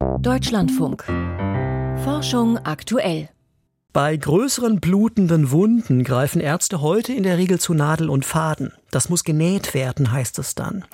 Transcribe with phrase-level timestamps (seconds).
[0.00, 1.04] Deutschlandfunk.
[2.04, 3.28] Forschung aktuell.
[3.92, 8.72] Bei größeren blutenden Wunden greifen Ärzte heute in der Regel zu Nadel und Faden.
[8.90, 10.86] Das muss genäht werden, heißt es dann.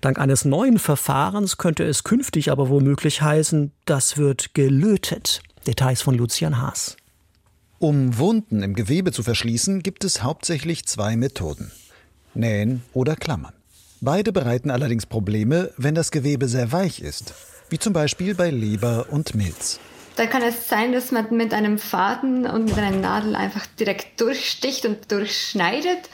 [0.00, 5.40] Dank eines neuen Verfahrens könnte es künftig aber womöglich heißen, das wird gelötet.
[5.66, 6.96] Details von Lucian Haas.
[7.78, 11.70] Um Wunden im Gewebe zu verschließen, gibt es hauptsächlich zwei Methoden.
[12.34, 13.54] Nähen oder Klammern.
[14.00, 17.34] Beide bereiten allerdings Probleme, wenn das Gewebe sehr weich ist
[17.70, 19.80] wie zum Beispiel bei Leber und Milz.
[20.16, 24.20] Da kann es sein, dass man mit einem Faden und mit einer Nadel einfach direkt
[24.20, 26.10] durchsticht und durchschneidet.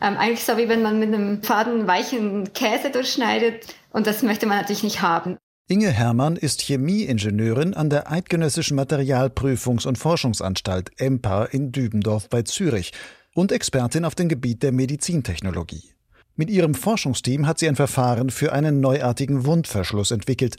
[0.00, 3.74] Ähm, eigentlich so wie wenn man mit einem Faden weichen Käse durchschneidet.
[3.90, 5.36] Und das möchte man natürlich nicht haben.
[5.68, 12.92] Inge Hermann ist Chemieingenieurin an der Eidgenössischen Materialprüfungs- und Forschungsanstalt EMPA in Dübendorf bei Zürich
[13.34, 15.94] und Expertin auf dem Gebiet der Medizintechnologie.
[16.34, 20.56] Mit ihrem Forschungsteam hat sie ein Verfahren für einen neuartigen Wundverschluss entwickelt,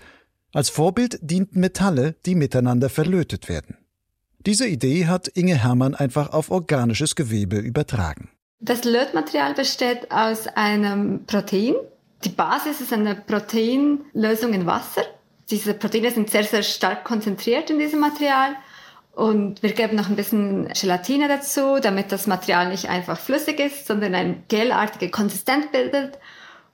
[0.53, 3.77] als Vorbild dienten Metalle, die miteinander verlötet werden.
[4.45, 8.29] Diese Idee hat Inge Hermann einfach auf organisches Gewebe übertragen.
[8.59, 11.75] Das Lötmaterial besteht aus einem Protein.
[12.23, 15.03] Die Basis ist eine Proteinlösung in Wasser.
[15.49, 18.55] Diese Proteine sind sehr, sehr stark konzentriert in diesem Material.
[19.13, 23.85] Und wir geben noch ein bisschen Gelatine dazu, damit das Material nicht einfach flüssig ist,
[23.85, 26.17] sondern eine gelartige Konsistenz bildet.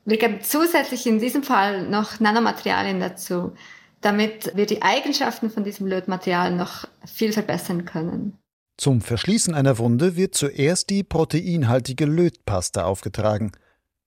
[0.06, 3.54] Wir geben zusätzlich in diesem Fall noch Nanomaterialien dazu,
[4.02, 8.38] damit wir die Eigenschaften von diesem Lötmaterial noch viel verbessern können.
[8.78, 13.52] Zum Verschließen einer Wunde wird zuerst die proteinhaltige Lötpaste aufgetragen.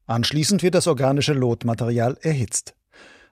[0.06, 2.74] Anschließend wird das organische Lotmaterial erhitzt.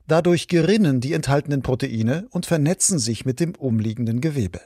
[0.08, 4.60] Dadurch gerinnen die enthaltenen Proteine und vernetzen sich mit dem umliegenden Gewebe.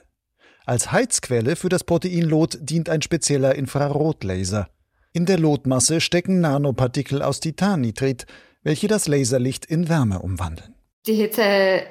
[0.64, 4.68] Als Heizquelle für das Proteinlot dient ein spezieller Infrarotlaser.
[5.12, 8.26] In der Lotmasse stecken Nanopartikel aus Titannitrit,
[8.62, 10.74] welche das Laserlicht in Wärme umwandeln.
[11.06, 11.42] Die Hitze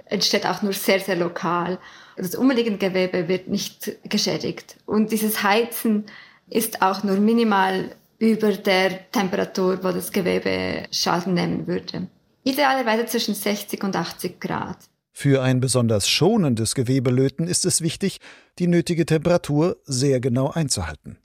[0.06, 1.80] entsteht auch nur sehr, sehr lokal.
[2.16, 4.78] Das umliegende Gewebe wird nicht geschädigt.
[4.86, 6.06] Und dieses Heizen
[6.50, 12.08] ist auch nur minimal über der Temperatur, wo das Gewebe Schaden nehmen würde.
[12.44, 14.77] Idealerweise zwischen 60 und 80 Grad.
[15.11, 18.20] Für ein besonders schonendes Gewebelöten ist es wichtig,
[18.60, 21.17] die nötige Temperatur sehr genau einzuhalten.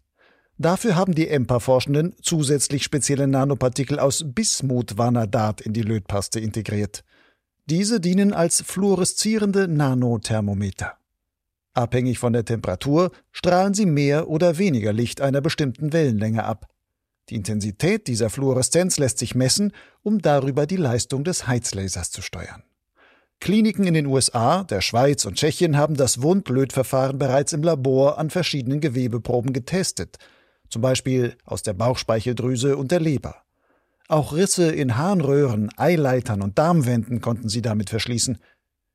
[0.59, 7.05] Dafür haben die EMPA-Forschenden zusätzlich spezielle Nanopartikel aus Bismuth-Vanadat in die Lötpaste integriert.
[7.67, 10.95] Diese dienen als fluoreszierende Nanothermometer.
[11.75, 16.69] Abhängig von der Temperatur strahlen sie mehr oder weniger Licht einer bestimmten Wellenlänge ab.
[17.29, 19.73] Die Intensität dieser Fluoreszenz lässt sich messen,
[20.03, 22.63] um darüber die Leistung des Heizlasers zu steuern.
[23.41, 28.31] Kliniken in den USA, der Schweiz und Tschechien haben das Wundlötverfahren bereits im Labor an
[28.31, 30.17] verschiedenen Gewebeproben getestet–
[30.69, 33.46] zum Beispiel aus der Bauchspeicheldrüse und der Leber.
[34.09, 38.39] Auch Risse in Harnröhren, Eileitern und Darmwänden konnten sie damit verschließen.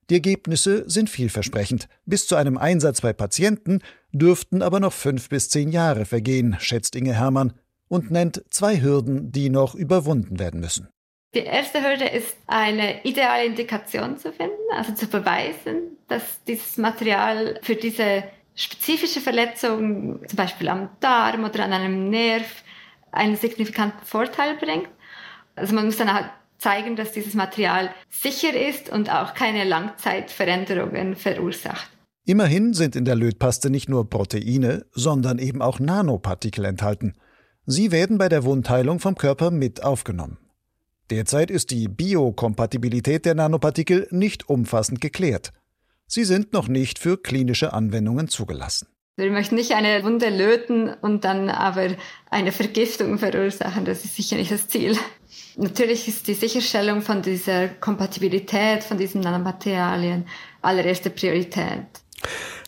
[0.10, 1.88] Die Ergebnisse sind vielversprechend.
[2.06, 3.80] Bis zu einem Einsatz bei Patienten
[4.12, 7.54] dürften aber noch fünf bis zehn Jahre vergehen, schätzt Inge Hermann
[7.88, 10.90] und nennt zwei Hürden, die noch überwunden werden müssen.
[11.34, 17.58] Die erste Hürde ist eine ideale Indikation zu finden, also zu beweisen, dass dieses Material
[17.64, 18.24] für diese
[18.56, 22.64] spezifische Verletzung, zum Beispiel am Darm oder an einem Nerv,
[23.12, 24.90] einen signifikanten Vorteil bringt.
[25.56, 26.24] Also man muss dann auch
[26.58, 31.90] zeigen, dass dieses Material sicher ist und auch keine Langzeitveränderungen verursacht.
[32.24, 37.14] Immerhin sind in der Lötpaste nicht nur Proteine, sondern eben auch Nanopartikel enthalten.
[37.66, 40.38] Sie werden bei der Wundheilung vom Körper mit aufgenommen.
[41.10, 45.52] Derzeit ist die Biokompatibilität der Nanopartikel nicht umfassend geklärt.
[46.08, 48.88] Sie sind noch nicht für klinische Anwendungen zugelassen.
[49.22, 51.90] Wir möchten nicht eine Wunde löten und dann aber
[52.30, 53.86] eine Vergiftung verursachen.
[53.86, 54.98] Das ist sicher nicht das Ziel.
[55.58, 60.26] Natürlich ist die Sicherstellung von dieser Kompatibilität von diesen Nanomaterialien
[60.62, 61.86] allererste Priorität.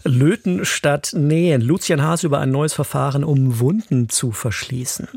[0.03, 1.61] Löten statt Nähen.
[1.61, 5.07] Lucian Haas über ein neues Verfahren, um Wunden zu verschließen.